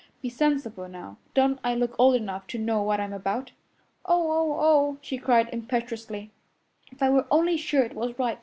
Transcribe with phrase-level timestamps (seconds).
[0.19, 1.17] Be sensible now.
[1.35, 3.51] Don't I look old enough to know what I'm about?"
[4.03, 6.31] "Oh, oh, oh!" she cried impetuously,
[6.91, 8.39] "if I were only sure it was right!